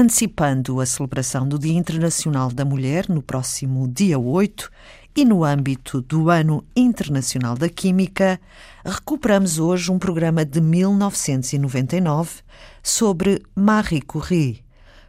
antecipando 0.00 0.80
a 0.80 0.86
celebração 0.86 1.46
do 1.46 1.58
Dia 1.58 1.74
Internacional 1.74 2.50
da 2.50 2.64
Mulher 2.64 3.06
no 3.06 3.20
próximo 3.20 3.86
dia 3.86 4.18
8 4.18 4.70
e 5.14 5.26
no 5.26 5.44
âmbito 5.44 6.00
do 6.00 6.30
Ano 6.30 6.64
Internacional 6.74 7.54
da 7.54 7.68
Química, 7.68 8.40
recuperamos 8.82 9.58
hoje 9.58 9.92
um 9.92 9.98
programa 9.98 10.42
de 10.42 10.58
1999 10.58 12.40
sobre 12.82 13.42
Marie 13.54 14.00
Curie, 14.00 14.64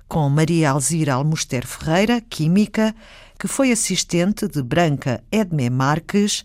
com 0.10 0.30
Maria 0.30 0.72
Alzira 0.72 1.14
Almoster 1.14 1.66
Ferreira, 1.66 2.20
química, 2.20 2.94
que 3.40 3.48
foi 3.48 3.72
assistente 3.72 4.46
de 4.46 4.62
Branca 4.62 5.24
Edmé 5.32 5.70
Marques, 5.70 6.44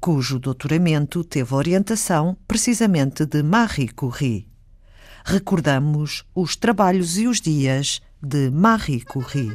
cujo 0.00 0.38
doutoramento 0.38 1.22
teve 1.22 1.54
orientação 1.54 2.38
precisamente 2.48 3.26
de 3.26 3.42
Marie 3.42 3.90
Curie. 3.90 4.51
Recordamos 5.24 6.24
os 6.34 6.56
trabalhos 6.56 7.16
e 7.16 7.26
os 7.26 7.40
dias 7.40 8.00
de 8.20 8.50
Marie 8.50 9.02
Curie. 9.02 9.52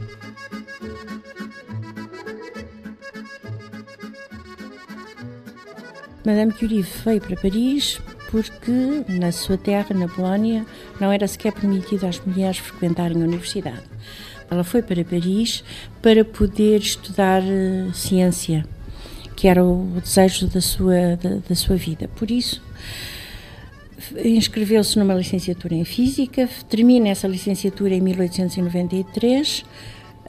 Madame 6.25 6.51
Curie 6.53 6.81
veio 6.81 7.21
para 7.21 7.35
Paris 7.35 8.01
porque 8.29 9.05
na 9.07 9.31
sua 9.31 9.57
terra, 9.57 9.95
na 9.95 10.07
Polónia, 10.07 10.65
não 10.99 11.11
era 11.11 11.27
sequer 11.27 11.53
permitido 11.53 12.05
às 12.05 12.19
mulheres 12.19 12.57
frequentarem 12.57 13.21
a 13.21 13.25
universidade. 13.25 13.83
Ela 14.49 14.63
foi 14.63 14.81
para 14.81 15.03
Paris 15.03 15.63
para 16.01 16.23
poder 16.23 16.79
estudar 16.79 17.41
uh, 17.41 17.93
ciência, 17.93 18.65
que 19.35 19.47
era 19.47 19.63
o 19.63 19.99
desejo 20.01 20.47
da 20.47 20.61
sua, 20.61 21.15
da, 21.21 21.37
da 21.47 21.55
sua 21.55 21.75
vida. 21.75 22.09
Por 22.15 22.31
isso, 22.31 22.61
inscreveu-se 24.23 24.97
numa 24.99 25.13
licenciatura 25.13 25.75
em 25.75 25.85
Física, 25.85 26.49
termina 26.69 27.09
essa 27.09 27.27
licenciatura 27.27 27.93
em 27.93 28.01
1893. 28.01 29.65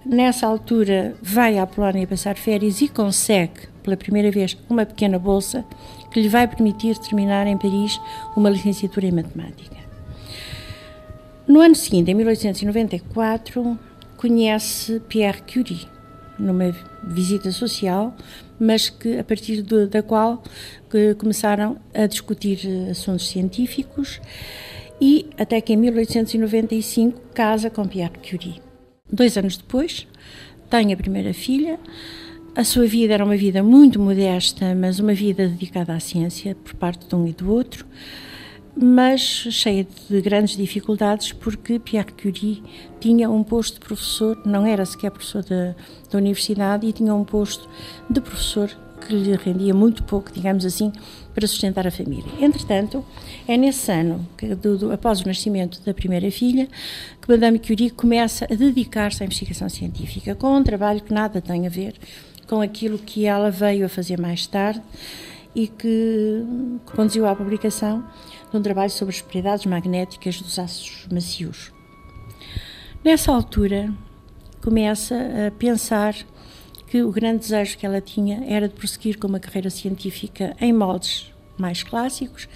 Nessa 0.05 0.47
altura, 0.47 1.15
vai 1.23 1.59
à 1.59 1.67
Polónia 1.67 2.07
passar 2.07 2.37
férias 2.37 2.81
e 2.81 2.89
consegue, 2.89 3.69
pela 3.83 3.97
primeira 3.97 4.31
vez, 4.31 4.57
uma 4.69 4.87
pequena 4.87 5.19
bolsa 5.19 5.65
que 6.11 6.21
lhe 6.21 6.29
vai 6.29 6.47
permitir 6.49 6.97
terminar 6.99 7.47
em 7.47 7.59
Paris 7.59 8.01
uma 8.37 8.49
licenciatura 8.49 9.07
em 9.07 9.13
Matemática. 9.13 9.77
No 11.47 11.61
ano 11.61 11.75
seguinte, 11.75 12.11
em 12.11 12.15
1894, 12.15 13.79
conhece 14.17 15.01
Pierre 15.09 15.43
Curie, 15.43 15.87
numa 16.39 16.75
visita 17.03 17.51
social, 17.51 18.15
mas 18.59 18.89
que 18.89 19.19
a 19.19 19.25
partir 19.25 19.63
de, 19.63 19.87
da 19.87 20.03
qual 20.03 20.43
começaram 21.19 21.77
a 21.95 22.07
discutir 22.07 22.61
assuntos 22.91 23.29
científicos 23.29 24.21
e 25.01 25.27
até 25.39 25.61
que 25.61 25.73
em 25.73 25.77
1895 25.77 27.21
casa 27.35 27.71
com 27.71 27.87
Pierre 27.87 28.19
Curie. 28.19 28.61
Dois 29.11 29.37
anos 29.37 29.57
depois, 29.57 30.07
tem 30.69 30.93
a 30.93 30.97
primeira 30.97 31.33
filha. 31.33 31.79
A 32.55 32.65
sua 32.65 32.87
vida 32.87 33.15
era 33.15 33.25
uma 33.25 33.37
vida 33.37 33.63
muito 33.63 34.01
modesta, 34.01 34.75
mas 34.75 34.99
uma 34.99 35.15
vida 35.15 35.47
dedicada 35.49 35.95
à 35.95 36.01
ciência 36.01 36.55
por 36.57 36.75
parte 36.75 37.07
de 37.07 37.15
um 37.15 37.27
e 37.27 37.33
do 37.33 37.53
outro 37.53 37.87
mas 38.81 39.21
cheia 39.21 39.87
de 40.09 40.21
grandes 40.21 40.57
dificuldades 40.57 41.33
porque 41.33 41.79
Pierre 41.79 42.13
Curie 42.13 42.63
tinha 43.01 43.29
um 43.29 43.43
posto 43.43 43.75
de 43.75 43.81
professor, 43.81 44.41
não 44.47 44.65
era 44.65 44.87
sequer 44.87 45.11
professor 45.11 45.43
da, 45.43 45.75
da 46.11 46.19
universidade 46.19 46.87
e 46.87 46.93
tinha 46.93 47.13
um 47.13 47.25
posto 47.25 47.69
de 48.09 48.21
professor 48.21 48.71
que 49.01 49.15
lhe 49.15 49.35
rendia 49.37 49.75
muito 49.75 50.03
pouco, 50.05 50.33
digamos 50.33 50.65
assim, 50.65 50.93
para 51.35 51.47
sustentar 51.47 51.87
a 51.87 51.91
família. 51.91 52.31
Entretanto, 52.41 53.05
é 53.47 53.57
nesse 53.57 53.91
ano, 53.91 54.27
do, 54.61 54.77
do, 54.77 54.93
após 54.93 55.21
o 55.21 55.27
nascimento 55.27 55.81
da 55.85 55.95
primeira 55.95 56.31
filha, 56.31 56.69
que 57.21 57.29
Madame 57.29 57.59
Curie 57.59 57.91
começa 57.91 58.45
a 58.45 58.55
dedicar-se 58.55 59.23
à 59.23 59.27
investigação 59.27 59.69
científica, 59.69 60.35
com 60.35 60.57
um 60.57 60.63
trabalho 60.63 61.01
que 61.01 61.13
nada 61.13 61.41
tem 61.41 61.67
a 61.67 61.71
ver 61.71 61.95
com 62.49 62.61
aquilo 62.61 62.99
que 62.99 63.27
ela 63.27 63.51
veio 63.51 63.87
a 63.87 63.89
fazer 63.89 64.19
mais 64.19 64.47
tarde 64.47 64.83
e 65.59 65.67
que 65.67 66.45
conduziu 66.95 67.27
à 67.27 67.35
publicação 67.35 68.05
de 68.49 68.57
um 68.57 68.63
trabalho 68.63 68.91
sobre 68.91 69.13
as 69.13 69.21
propriedades 69.21 69.67
magnéticas 69.67 70.41
dos 70.41 70.57
aços 70.57 71.09
macios. 71.11 71.73
Nessa 73.05 73.33
altura, 73.33 73.93
começa 74.63 75.17
a 75.49 75.51
pensar 75.51 76.15
que 76.87 77.03
o 77.03 77.11
grande 77.11 77.41
desejo 77.41 77.77
que 77.77 77.85
ela 77.85 78.01
tinha 78.01 78.45
era 78.47 78.69
de 78.69 78.75
prosseguir 78.75 79.19
com 79.19 79.27
uma 79.27 79.41
carreira 79.41 79.69
científica 79.69 80.55
em 80.61 80.73
moldes 80.73 81.33
mais 81.59 81.83
clássicos 81.83 82.49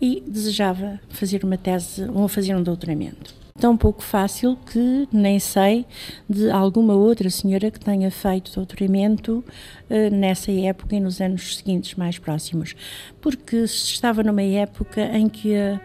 e 0.00 0.20
desejava 0.26 0.98
fazer 1.10 1.44
uma 1.44 1.56
tese 1.56 2.04
ou 2.12 2.26
fazer 2.26 2.56
um 2.56 2.64
doutoramento 2.64 3.43
tão 3.58 3.76
pouco 3.76 4.02
fácil 4.02 4.56
que 4.56 5.08
nem 5.12 5.38
sei 5.38 5.86
de 6.28 6.50
alguma 6.50 6.94
outra 6.94 7.30
senhora 7.30 7.70
que 7.70 7.78
tenha 7.78 8.10
feito 8.10 8.52
doutoramento 8.52 9.44
uh, 9.88 10.10
nessa 10.12 10.50
época 10.50 10.96
e 10.96 11.00
nos 11.00 11.20
anos 11.20 11.56
seguintes 11.56 11.94
mais 11.94 12.18
próximos, 12.18 12.74
porque 13.20 13.58
estava 13.58 14.24
numa 14.24 14.42
época 14.42 15.02
em 15.16 15.28
que 15.28 15.54
a, 15.56 15.80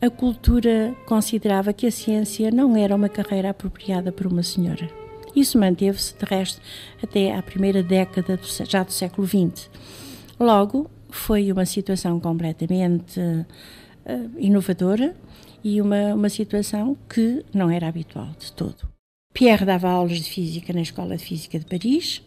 a 0.00 0.08
cultura 0.08 0.94
considerava 1.06 1.72
que 1.72 1.88
a 1.88 1.90
ciência 1.90 2.52
não 2.52 2.76
era 2.76 2.94
uma 2.94 3.08
carreira 3.08 3.50
apropriada 3.50 4.12
para 4.12 4.28
uma 4.28 4.44
senhora. 4.44 4.88
Isso 5.34 5.58
manteve-se, 5.58 6.14
de 6.16 6.24
resto, 6.24 6.60
até 7.02 7.34
à 7.34 7.42
primeira 7.42 7.82
década 7.82 8.36
do, 8.36 8.46
já 8.64 8.84
do 8.84 8.92
século 8.92 9.26
XX. 9.26 9.68
Logo, 10.38 10.88
foi 11.10 11.50
uma 11.50 11.66
situação 11.66 12.20
completamente 12.20 13.20
inovadora 14.38 15.16
e 15.62 15.80
uma, 15.80 16.14
uma 16.14 16.28
situação 16.28 16.96
que 17.08 17.44
não 17.52 17.70
era 17.70 17.88
habitual 17.88 18.28
de 18.38 18.52
todo. 18.52 18.88
Pierre 19.32 19.66
dava 19.66 19.88
aulas 19.90 20.20
de 20.20 20.30
física 20.30 20.72
na 20.72 20.80
Escola 20.80 21.16
de 21.16 21.24
Física 21.24 21.58
de 21.58 21.66
Paris 21.66 22.22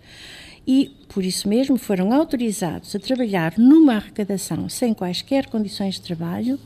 e, 0.68 0.92
por 1.08 1.24
isso 1.24 1.48
mesmo, 1.50 1.78
foram 1.78 2.14
autorizados 2.14 2.96
a 2.96 3.00
trabalhar 3.00 3.58
numa 3.58 3.96
arrecadação 3.96 4.70
sem 4.70 4.94
quaisquer 4.94 5.48
condições 5.48 5.96
de 5.96 6.02
trabalho, 6.02 6.60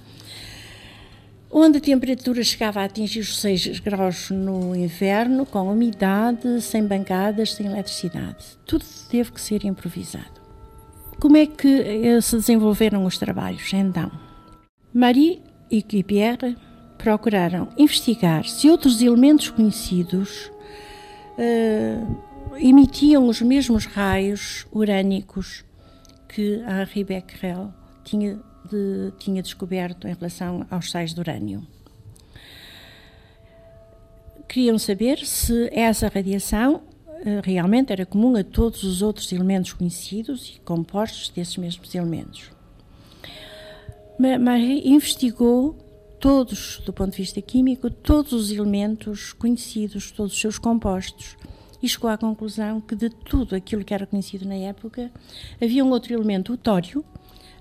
onde 1.50 1.78
a 1.78 1.82
temperatura 1.82 2.44
chegava 2.44 2.82
a 2.82 2.86
atingir 2.86 3.22
os 3.22 3.40
6 3.40 3.80
graus 3.80 4.32
no 4.32 4.76
inverno, 4.76 5.46
com 5.46 5.72
umidade, 5.72 6.60
sem 6.60 6.86
bancadas, 6.86 7.54
sem 7.54 7.68
eletricidade. 7.68 8.44
Tudo 8.66 8.84
teve 9.10 9.32
que 9.32 9.40
ser 9.40 9.64
improvisado. 9.64 10.42
Como 11.22 11.38
é 11.38 11.46
que 11.46 11.68
eh, 11.68 12.20
se 12.20 12.36
desenvolveram 12.36 13.06
os 13.06 13.18
trabalhos, 13.18 13.72
então? 13.72 14.12
Marie 14.94 15.42
e 15.72 15.82
Pierre 15.82 16.56
procuraram 17.00 17.68
investigar 17.76 18.46
se 18.46 18.70
outros 18.70 19.02
elementos 19.02 19.50
conhecidos 19.50 20.52
uh, 21.36 22.56
emitiam 22.58 23.28
os 23.28 23.42
mesmos 23.42 23.86
raios 23.86 24.68
urânicos 24.72 25.66
que 26.30 26.62
Henri 26.62 27.04
Becquerel 27.04 27.74
tinha, 28.04 28.40
de, 28.70 29.12
tinha 29.18 29.42
descoberto 29.42 30.08
em 30.08 30.14
relação 30.14 30.66
aos 30.70 30.92
sais 30.92 31.12
de 31.12 31.20
urânio. 31.20 31.66
Queriam 34.48 34.78
saber 34.78 35.26
se 35.26 35.70
essa 35.74 36.08
radiação 36.08 36.76
uh, 36.76 37.42
realmente 37.44 37.92
era 37.92 38.06
comum 38.06 38.36
a 38.36 38.44
todos 38.44 38.84
os 38.84 39.02
outros 39.02 39.32
elementos 39.32 39.74
conhecidos 39.74 40.54
e 40.56 40.60
compostos 40.60 41.30
desses 41.30 41.58
mesmos 41.58 41.96
elementos. 41.96 42.52
Marie 44.18 44.88
investigou 44.88 45.76
todos, 46.20 46.82
do 46.86 46.94
ponto 46.94 47.12
de 47.12 47.18
vista 47.18 47.42
químico, 47.42 47.90
todos 47.90 48.32
os 48.32 48.52
elementos 48.52 49.34
conhecidos, 49.34 50.12
todos 50.12 50.34
os 50.34 50.40
seus 50.40 50.58
compostos, 50.58 51.36
e 51.82 51.90
chegou 51.90 52.10
à 52.10 52.18
conclusão 52.18 52.80
que 52.80 52.96
de 52.96 53.10
tudo 53.10 53.56
aquilo 53.56 53.84
que 53.84 53.94
era 53.94 54.06
conhecido 54.06 54.48
na 54.48 54.56
época, 54.56 55.12
havia 55.62 55.84
um 55.84 55.90
outro 55.90 56.14
elemento, 56.14 56.54
o 56.54 56.58
tório, 56.58 57.04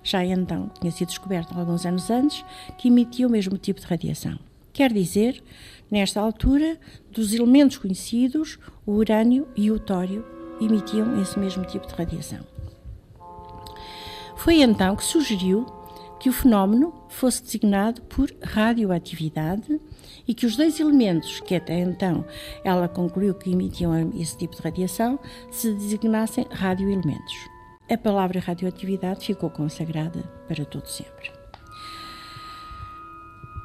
já 0.04 0.24
então 0.24 0.70
tinha 0.80 0.92
sido 0.92 1.08
descoberto 1.08 1.58
alguns 1.58 1.86
anos 1.86 2.10
antes, 2.10 2.44
que 2.78 2.88
emitia 2.88 3.26
o 3.26 3.30
mesmo 3.30 3.56
tipo 3.56 3.80
de 3.80 3.86
radiação. 3.86 4.38
Quer 4.72 4.92
dizer, 4.92 5.42
nesta 5.90 6.20
altura, 6.20 6.78
dos 7.10 7.32
elementos 7.32 7.78
conhecidos, 7.78 8.58
o 8.86 8.92
urânio 8.92 9.48
e 9.56 9.70
o 9.70 9.78
tório 9.78 10.24
emitiam 10.60 11.20
esse 11.20 11.38
mesmo 11.38 11.64
tipo 11.64 11.86
de 11.86 11.94
radiação. 11.94 12.40
Foi 14.36 14.62
então 14.62 14.96
que 14.96 15.04
sugeriu 15.04 15.66
que 16.22 16.30
o 16.30 16.32
fenómeno 16.32 16.94
fosse 17.08 17.42
designado 17.42 18.00
por 18.02 18.32
radioatividade 18.44 19.80
e 20.26 20.32
que 20.32 20.46
os 20.46 20.56
dois 20.56 20.78
elementos 20.78 21.40
que 21.40 21.56
até 21.56 21.80
então 21.80 22.24
ela 22.62 22.86
concluiu 22.86 23.34
que 23.34 23.50
emitiam 23.50 24.12
esse 24.14 24.38
tipo 24.38 24.54
de 24.54 24.62
radiação 24.62 25.18
se 25.50 25.72
designassem 25.74 26.46
radioelementos. 26.48 27.34
A 27.90 27.98
palavra 27.98 28.38
radioatividade 28.38 29.26
ficou 29.26 29.50
consagrada 29.50 30.22
para 30.46 30.64
todo 30.64 30.86
sempre. 30.86 31.32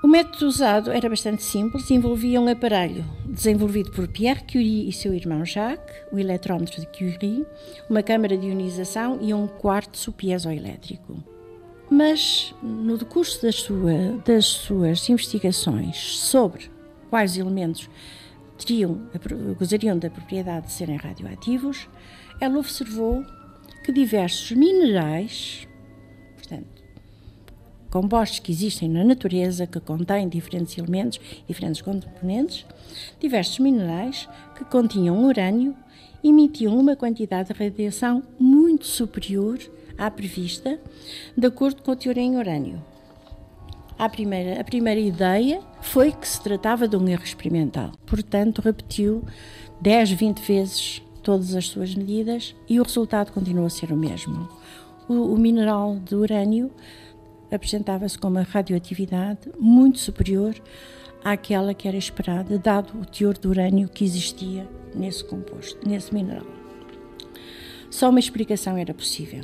O 0.03 0.07
método 0.07 0.47
usado 0.47 0.91
era 0.91 1.07
bastante 1.07 1.43
simples 1.43 1.87
e 1.91 1.93
envolvia 1.93 2.41
um 2.41 2.47
aparelho 2.47 3.05
desenvolvido 3.27 3.91
por 3.91 4.07
Pierre 4.07 4.41
Curie 4.51 4.89
e 4.89 4.91
seu 4.91 5.13
irmão 5.13 5.45
Jacques, 5.45 5.95
o 6.11 6.17
eletrómetro 6.17 6.81
de 6.81 6.87
Curie, 6.87 7.45
uma 7.87 8.01
câmara 8.01 8.35
de 8.35 8.47
ionização 8.47 9.19
e 9.21 9.31
um 9.31 9.45
quartzo 9.45 10.11
piezoelétrico. 10.11 11.36
Mas, 11.89 12.53
no 12.61 12.97
decurso 12.97 13.41
das, 13.41 13.55
sua, 13.55 14.21
das 14.25 14.45
suas 14.45 15.07
investigações 15.09 15.97
sobre 16.19 16.69
quais 17.09 17.37
elementos 17.37 17.89
teriam, 18.57 19.01
gozariam 19.57 19.97
da 19.97 20.09
propriedade 20.09 20.67
de 20.67 20.73
serem 20.73 20.97
radioativos, 20.97 21.87
ela 22.41 22.59
observou 22.59 23.23
que 23.85 23.91
diversos 23.91 24.51
minerais, 24.51 25.67
portanto, 26.35 26.83
compostos 27.89 28.39
que 28.39 28.51
existem 28.51 28.89
na 28.89 29.03
natureza, 29.03 29.65
que 29.65 29.79
contêm 29.79 30.27
diferentes 30.27 30.77
elementos, 30.77 31.19
diferentes 31.47 31.81
componentes, 31.81 32.65
diversos 33.19 33.59
minerais 33.59 34.27
que 34.55 34.65
continham 34.65 35.23
urânio 35.25 35.75
emitiam 36.23 36.77
uma 36.77 36.95
quantidade 36.95 37.53
de 37.53 37.57
radiação 37.57 38.23
muito 38.39 38.66
superior 38.85 39.59
à 39.97 40.11
prevista, 40.11 40.79
de 41.35 41.47
acordo 41.47 41.81
com 41.81 41.91
a 41.91 41.95
teoria 41.95 42.23
em 42.23 42.37
urânio. 42.37 42.83
A 43.97 44.07
primeira, 44.07 44.61
a 44.61 44.63
primeira 44.63 44.99
ideia 44.99 45.59
foi 45.81 46.11
que 46.11 46.27
se 46.27 46.39
tratava 46.41 46.87
de 46.87 46.95
um 46.95 47.07
erro 47.07 47.23
experimental. 47.23 47.91
Portanto, 48.05 48.61
repetiu 48.61 49.23
10, 49.81 50.11
20 50.11 50.39
vezes 50.39 51.01
todas 51.23 51.55
as 51.55 51.67
suas 51.67 51.95
medidas 51.95 52.55
e 52.69 52.79
o 52.79 52.83
resultado 52.83 53.31
continuou 53.31 53.65
a 53.65 53.69
ser 53.71 53.91
o 53.91 53.97
mesmo. 53.97 54.47
O, 55.09 55.33
o 55.33 55.37
mineral 55.37 55.97
de 55.97 56.15
urânio 56.15 56.71
apresentava-se 57.51 58.17
com 58.17 58.27
uma 58.27 58.43
radioatividade 58.43 59.49
muito 59.59 59.97
superior 59.97 60.55
àquela 61.23 61.73
que 61.73 61.87
era 61.87 61.97
esperada, 61.97 62.57
dado 62.57 62.99
o 62.99 63.05
teor 63.05 63.37
de 63.37 63.47
urânio 63.47 63.89
que 63.89 64.05
existia 64.05 64.67
nesse 64.93 65.23
composto, 65.23 65.87
nesse 65.87 66.13
mineral. 66.13 66.56
Só 67.89 68.09
uma 68.09 68.19
explicação 68.19 68.77
era 68.77 68.93
possível. 68.93 69.43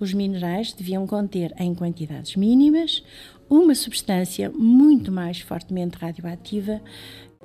Os 0.00 0.12
minerais 0.12 0.72
deviam 0.72 1.06
conter, 1.06 1.54
em 1.58 1.74
quantidades 1.74 2.36
mínimas, 2.36 3.04
uma 3.48 3.74
substância 3.74 4.50
muito 4.50 5.12
mais 5.12 5.40
fortemente 5.40 5.96
radioativa, 5.96 6.80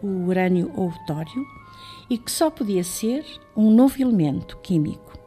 o 0.01 0.25
urânio 0.27 0.71
ou 0.75 0.89
o 0.89 1.05
tório, 1.05 1.45
e 2.09 2.17
que 2.17 2.31
só 2.31 2.49
podia 2.49 2.83
ser 2.83 3.23
um 3.55 3.69
novo 3.69 4.01
elemento 4.01 4.57
químico, 4.57 5.17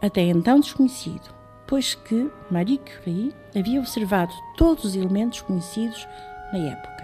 até 0.00 0.22
então 0.22 0.60
desconhecido, 0.60 1.34
pois 1.66 1.94
que 1.94 2.30
Marie 2.50 2.78
Curie 2.78 3.34
havia 3.56 3.80
observado 3.80 4.32
todos 4.56 4.84
os 4.84 4.94
elementos 4.94 5.40
conhecidos 5.40 6.06
na 6.52 6.58
época. 6.58 7.00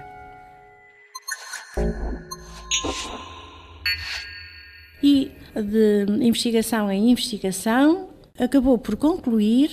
E 5.02 5.35
de 5.62 6.06
investigação 6.20 6.90
em 6.90 7.10
investigação, 7.10 8.08
acabou 8.38 8.78
por 8.78 8.96
concluir 8.96 9.70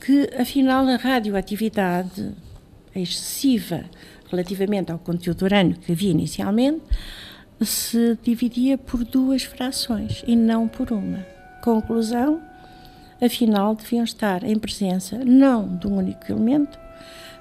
que, 0.00 0.28
afinal, 0.38 0.86
a 0.86 0.96
radioatividade 0.96 2.32
excessiva 2.94 3.84
relativamente 4.30 4.92
ao 4.92 4.98
conteúdo 4.98 5.44
urânio 5.44 5.76
que 5.78 5.92
havia 5.92 6.10
inicialmente 6.10 6.82
se 7.60 8.18
dividia 8.22 8.76
por 8.76 9.04
duas 9.04 9.42
frações 9.44 10.22
e 10.26 10.36
não 10.36 10.68
por 10.68 10.92
uma. 10.92 11.24
Conclusão: 11.62 12.42
afinal, 13.20 13.74
deviam 13.74 14.04
estar 14.04 14.42
em 14.44 14.58
presença 14.58 15.18
não 15.24 15.76
de 15.76 15.86
um 15.86 15.96
único 15.96 16.30
elemento, 16.30 16.78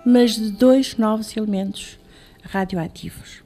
mas 0.06 0.36
de 0.36 0.52
dois 0.52 0.96
novos 0.98 1.36
elementos 1.36 2.00
radioativos. 2.44 3.43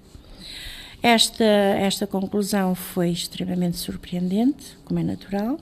Esta, 1.01 1.44
esta 1.44 2.07
conclusão 2.07 2.73
foi 2.73 3.09
extremamente 3.11 3.77
surpreendente, 3.77 4.77
como 4.83 4.99
é 4.99 5.03
natural, 5.03 5.59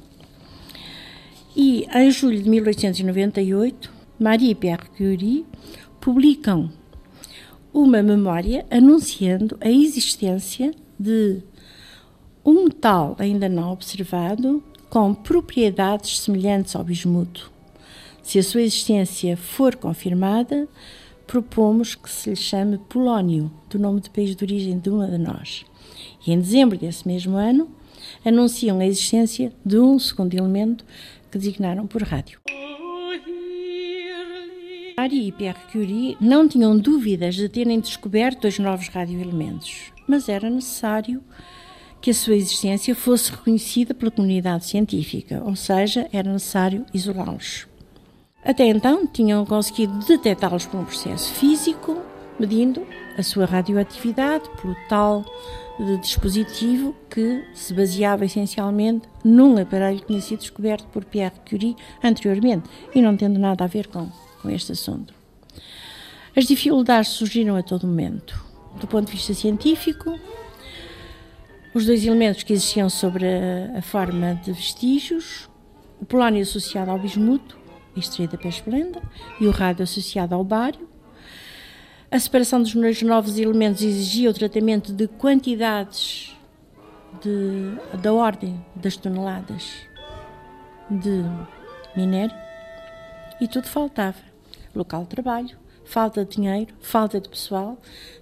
e 1.55 1.87
em 1.93 2.11
julho 2.11 2.41
de 2.41 2.49
1898, 2.49 3.91
Marie 4.19 4.51
e 4.51 4.55
Pierre 4.55 4.89
Curie 4.97 5.45
publicam 6.01 6.69
uma 7.73 8.01
memória 8.01 8.65
anunciando 8.69 9.57
a 9.61 9.69
existência 9.69 10.73
de 10.99 11.41
um 12.43 12.65
metal 12.65 13.15
ainda 13.17 13.49
não 13.49 13.71
observado 13.71 14.63
com 14.89 15.13
propriedades 15.13 16.19
semelhantes 16.19 16.75
ao 16.75 16.83
bismuto. 16.83 17.51
Se 18.21 18.39
a 18.39 18.43
sua 18.43 18.61
existência 18.61 19.35
for 19.35 19.75
confirmada, 19.75 20.67
propomos 21.25 21.95
que 21.95 22.09
se 22.09 22.29
lhe 22.29 22.35
chame 22.35 22.77
polónio, 22.77 23.51
do 23.69 23.79
nome 23.79 23.99
do 23.99 24.09
país 24.11 24.35
de 24.35 24.43
origem 24.43 24.79
de 24.79 24.89
uma 24.89 25.07
de 25.07 25.17
nós. 25.17 25.65
E 26.25 26.31
em 26.31 26.39
dezembro 26.39 26.77
desse 26.77 27.07
mesmo 27.07 27.35
ano, 27.35 27.69
anunciam 28.23 28.79
a 28.79 28.85
existência 28.85 29.51
de 29.65 29.77
um 29.79 29.97
segundo 29.99 30.33
elemento 30.33 30.85
que 31.31 31.37
designaram 31.37 31.87
por 31.87 32.03
rádio. 32.03 32.39
Marie 34.97 35.27
e 35.27 35.31
Pierre 35.31 35.59
Curie 35.71 36.17
não 36.21 36.47
tinham 36.47 36.77
dúvidas 36.77 37.35
de 37.35 37.49
terem 37.49 37.79
descoberto 37.79 38.41
dois 38.41 38.57
novos 38.57 38.87
radioelementos, 38.87 39.91
mas 40.07 40.29
era 40.29 40.49
necessário 40.49 41.21
que 42.01 42.11
a 42.11 42.13
sua 42.13 42.35
existência 42.35 42.95
fosse 42.95 43.31
reconhecida 43.31 43.93
pela 43.93 44.11
comunidade 44.11 44.65
científica, 44.65 45.41
ou 45.43 45.55
seja, 45.55 46.07
era 46.13 46.31
necessário 46.31 46.85
isolá-los. 46.93 47.67
Até 48.45 48.67
então, 48.67 49.07
tinham 49.07 49.43
conseguido 49.43 49.97
detectá-los 50.05 50.67
por 50.67 50.79
um 50.79 50.85
processo 50.85 51.33
físico, 51.33 51.99
medindo 52.39 52.85
a 53.17 53.23
sua 53.23 53.45
radioatividade 53.45 54.47
pelo 54.61 54.75
tal 54.87 55.25
de 55.79 55.97
dispositivo 55.97 56.95
que 57.09 57.43
se 57.53 57.73
baseava 57.73 58.23
essencialmente 58.23 59.09
num 59.23 59.57
aparelho 59.57 59.99
que 59.99 60.05
tinha 60.05 60.21
sido 60.21 60.39
descoberto 60.39 60.85
por 60.87 61.03
Pierre 61.03 61.35
Curie 61.49 61.75
anteriormente 62.03 62.69
e 62.93 63.01
não 63.01 63.17
tendo 63.17 63.39
nada 63.39 63.63
a 63.63 63.67
ver 63.67 63.87
com, 63.87 64.09
com 64.41 64.49
este 64.49 64.71
assunto. 64.73 65.13
As 66.35 66.45
dificuldades 66.45 67.11
surgiram 67.11 67.55
a 67.55 67.63
todo 67.63 67.87
momento. 67.87 68.39
Do 68.79 68.87
ponto 68.87 69.07
de 69.07 69.13
vista 69.13 69.33
científico, 69.33 70.19
os 71.73 71.85
dois 71.85 72.05
elementos 72.05 72.43
que 72.43 72.53
existiam 72.53 72.89
sobre 72.89 73.25
a, 73.25 73.79
a 73.79 73.81
forma 73.81 74.35
de 74.35 74.51
vestígios, 74.51 75.49
o 75.99 76.05
polónio 76.05 76.43
associado 76.43 76.91
ao 76.91 76.99
bismuto, 76.99 77.64
extraído 77.95 78.33
da 78.33 78.37
peixe 78.37 78.61
blenda, 78.61 79.01
e 79.39 79.47
o 79.47 79.51
rádio 79.51 79.83
associado 79.83 80.35
ao 80.35 80.43
bário, 80.43 80.87
a 82.11 82.19
separação 82.19 82.61
dos 82.61 83.01
novos 83.01 83.37
elementos 83.37 83.81
exigia 83.81 84.29
o 84.29 84.33
tratamento 84.33 84.93
de 84.93 85.07
quantidades 85.07 86.35
de, 87.21 87.97
da 87.97 88.13
ordem 88.13 88.63
das 88.75 88.95
toneladas 88.95 89.73
de 90.89 91.23
minério 91.95 92.35
e 93.41 93.47
tudo 93.47 93.67
faltava. 93.67 94.19
Local 94.73 95.03
de 95.03 95.09
trabalho, 95.09 95.57
falta 95.83 96.23
de 96.23 96.35
dinheiro, 96.35 96.73
falta 96.79 97.19
de 97.19 97.29
pessoal 97.29 97.77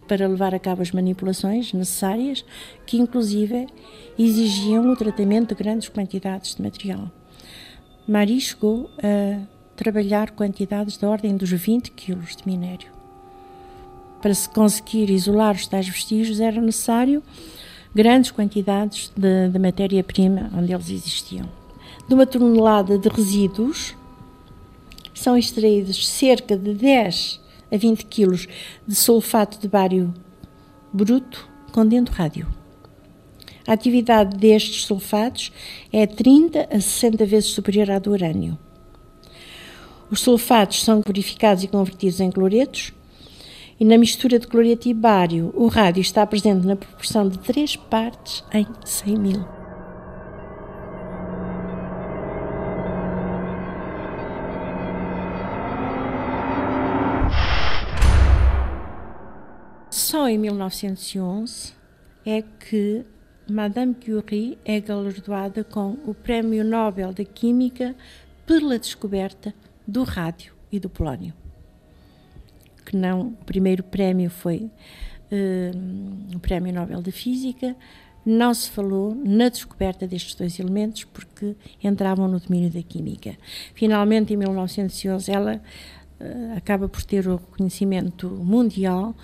para 0.08 0.28
levar 0.28 0.54
a 0.54 0.60
cabo 0.60 0.82
as 0.82 0.92
manipulações 0.92 1.74
necessárias, 1.74 2.46
que 2.86 2.98
inclusive 2.98 3.68
exigiam 4.18 4.92
o 4.92 4.96
tratamento 4.96 5.50
de 5.50 5.56
grandes 5.56 5.90
quantidades 5.90 6.56
de 6.56 6.62
material. 6.62 7.12
Marie 8.08 8.40
chegou 8.40 8.90
a 8.98 9.46
trabalhar 9.76 10.32
quantidades 10.32 10.98
da 10.98 11.10
ordem 11.10 11.36
dos 11.36 11.50
20 11.50 11.92
quilos 11.92 12.36
de 12.36 12.46
minério 12.46 12.94
para 14.24 14.34
se 14.34 14.48
conseguir 14.48 15.10
isolar 15.10 15.54
os 15.54 15.68
tais 15.68 15.86
vestígios 15.86 16.40
era 16.40 16.62
necessário 16.62 17.22
grandes 17.94 18.32
quantidades 18.32 19.12
de, 19.18 19.50
de 19.50 19.60
matéria-prima 19.60 20.50
onde 20.58 20.74
eles 20.74 20.90
existiam. 20.90 21.46
De 22.08 22.14
uma 22.14 22.26
tonelada 22.26 22.98
de 22.98 23.10
resíduos 23.10 23.94
são 25.14 25.38
extraídos 25.38 26.08
cerca 26.08 26.58
de 26.58 26.74
10 26.74 27.42
a 27.70 27.76
20 27.76 28.06
quilos 28.06 28.48
de 28.88 28.96
sulfato 28.96 29.60
de 29.60 29.68
bário 29.68 30.14
bruto 30.94 31.50
contendo 31.74 32.10
rádio. 32.10 32.48
A 33.68 33.74
atividade 33.74 34.38
destes 34.38 34.86
sulfatos 34.86 35.52
é 35.92 36.08
30 36.08 36.70
a 36.72 36.80
60 36.80 37.26
vezes 37.26 37.50
superior 37.50 37.92
à 37.92 38.00
do 38.00 38.12
urânio. 38.12 38.58
Os 40.14 40.20
sulfatos 40.20 40.84
são 40.84 41.02
purificados 41.02 41.64
e 41.64 41.68
convertidos 41.68 42.20
em 42.20 42.30
cloretos 42.30 42.94
e 43.80 43.84
na 43.84 43.98
mistura 43.98 44.38
de 44.38 44.46
cloreto 44.46 44.88
e 44.88 44.94
bário, 44.94 45.52
o 45.56 45.66
rádio 45.66 46.02
está 46.02 46.24
presente 46.24 46.68
na 46.68 46.76
proporção 46.76 47.28
de 47.28 47.40
3 47.40 47.78
partes 47.78 48.44
em 48.54 48.68
100 48.86 49.18
mil. 49.18 49.44
Só 59.90 60.30
em 60.30 60.38
1911 60.38 61.74
é 62.24 62.44
que 62.44 63.04
Madame 63.50 63.96
Curie 63.96 64.60
é 64.64 64.80
galardoada 64.80 65.64
com 65.64 65.98
o 66.06 66.14
Prémio 66.14 66.64
Nobel 66.64 67.12
da 67.12 67.26
Química 67.26 67.96
pela 68.46 68.78
descoberta 68.78 69.56
do 69.88 70.04
rádio 70.04 70.54
e 70.72 70.80
do 70.80 70.90
polónio 70.90 71.34
que 72.84 72.96
não. 72.96 73.30
O 73.30 73.46
primeiro 73.46 73.84
prémio 73.84 74.30
foi 74.30 74.70
uh, 75.32 76.36
o 76.36 76.40
Prémio 76.40 76.74
Nobel 76.74 77.02
de 77.02 77.12
Física. 77.12 77.76
Não 78.26 78.54
se 78.54 78.70
falou 78.70 79.14
na 79.16 79.50
descoberta 79.50 80.08
destes 80.08 80.36
dois 80.36 80.58
elementos 80.60 81.04
porque 81.04 81.56
entravam 81.84 82.28
no 82.28 82.40
domínio 82.40 82.70
da 82.70 82.82
química. 82.82 83.36
Finalmente, 83.74 84.34
em 84.34 84.38
1911, 84.38 85.32
ela 85.32 85.62
uh, 86.20 86.58
acaba 86.58 86.88
por 86.88 87.04
ter 87.04 87.28
o 87.28 87.36
reconhecimento 87.36 88.30
mundial 88.30 89.16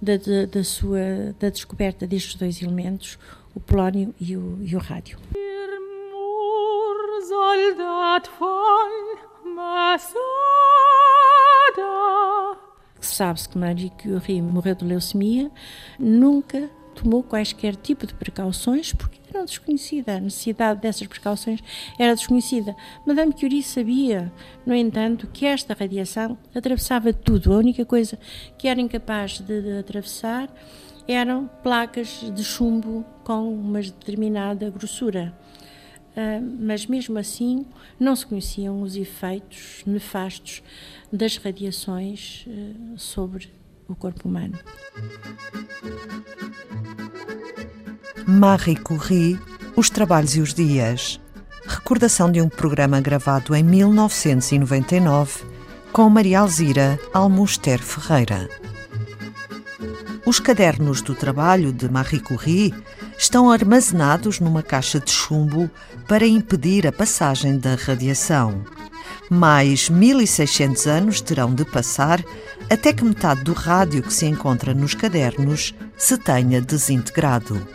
da, 0.00 0.16
da, 0.16 0.46
da, 0.46 0.64
sua 0.64 1.34
da 1.38 1.50
descoberta 1.50 2.06
destes 2.06 2.34
dois 2.34 2.60
elementos, 2.62 3.18
o 3.54 3.60
polónio 3.60 4.14
e 4.20 4.36
o, 4.36 4.58
e 4.62 4.74
o 4.74 4.78
rádio. 4.78 5.18
Sabe-se 13.00 13.48
que 13.48 13.58
Marie 13.58 13.90
Curie 13.90 14.40
morreu 14.40 14.74
de 14.74 14.84
leucemia, 14.84 15.50
nunca 15.98 16.70
tomou 16.94 17.22
quaisquer 17.22 17.74
tipo 17.74 18.06
de 18.06 18.14
precauções 18.14 18.92
porque 18.92 19.18
era 19.32 19.44
desconhecida. 19.44 20.16
A 20.16 20.20
necessidade 20.20 20.80
dessas 20.80 21.06
precauções 21.06 21.60
era 21.98 22.14
desconhecida. 22.14 22.76
Madame 23.06 23.32
Curie 23.32 23.62
sabia, 23.62 24.32
no 24.64 24.74
entanto, 24.74 25.26
que 25.26 25.46
esta 25.46 25.74
radiação 25.74 26.38
atravessava 26.54 27.12
tudo. 27.12 27.52
A 27.52 27.56
única 27.56 27.84
coisa 27.84 28.18
que 28.56 28.68
era 28.68 28.80
incapaz 28.80 29.40
de, 29.40 29.60
de 29.60 29.78
atravessar 29.78 30.48
eram 31.06 31.48
placas 31.62 32.30
de 32.34 32.44
chumbo 32.44 33.04
com 33.24 33.52
uma 33.52 33.80
determinada 33.80 34.68
grossura. 34.70 35.34
Uh, 36.16 36.56
mas 36.60 36.86
mesmo 36.86 37.18
assim 37.18 37.64
não 37.98 38.16
se 38.16 38.26
conheciam 38.26 38.82
os 38.82 38.96
efeitos 38.96 39.82
nefastos 39.86 40.62
das 41.12 41.36
radiações 41.36 42.44
uh, 42.46 42.98
sobre 42.98 43.48
o 43.86 43.94
corpo 43.94 44.28
humano. 44.28 44.58
Marie 48.26 48.76
Curie, 48.76 49.38
Os 49.76 49.88
Trabalhos 49.88 50.36
e 50.36 50.40
os 50.40 50.52
Dias. 50.52 51.20
Recordação 51.66 52.30
de 52.30 52.42
um 52.42 52.48
programa 52.48 53.00
gravado 53.00 53.54
em 53.54 53.62
1999 53.62 55.44
com 55.92 56.08
Maria 56.10 56.40
Alzira 56.40 56.98
Almuster 57.12 57.82
Ferreira. 57.82 58.48
Os 60.26 60.38
cadernos 60.38 61.00
do 61.00 61.14
trabalho 61.14 61.72
de 61.72 61.88
Marie 61.88 62.20
Curie 62.20 62.74
estão 63.18 63.50
armazenados 63.50 64.38
numa 64.38 64.62
caixa 64.62 65.00
de 65.00 65.10
chumbo 65.10 65.68
para 66.06 66.26
impedir 66.26 66.86
a 66.86 66.92
passagem 66.92 67.58
da 67.58 67.74
radiação. 67.74 68.64
Mais 69.28 69.90
1600 69.90 70.86
anos 70.86 71.20
terão 71.20 71.52
de 71.52 71.64
passar 71.64 72.24
até 72.70 72.92
que 72.92 73.04
metade 73.04 73.42
do 73.42 73.52
rádio 73.52 74.02
que 74.02 74.12
se 74.12 74.24
encontra 74.24 74.72
nos 74.72 74.94
cadernos 74.94 75.74
se 75.96 76.16
tenha 76.16 76.60
desintegrado. 76.60 77.66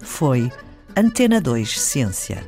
Foi 0.00 0.50
Antena 0.96 1.40
2 1.40 1.80
Ciência. 1.80 2.46